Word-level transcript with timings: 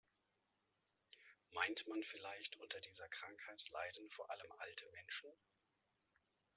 Meint 1.51 1.85
man 1.87 2.01
vielleicht, 2.01 2.55
unter 2.55 2.81
dieser 2.81 3.07
Krankheit 3.07 3.63
leiden 3.69 4.09
vor 4.09 4.31
allem 4.31 4.51
alte 4.57 4.89
Menschen? 4.93 5.31